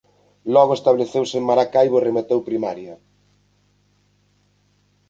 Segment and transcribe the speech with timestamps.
[0.55, 2.93] Logo estableceuse en Maracaibo e rematou primaria.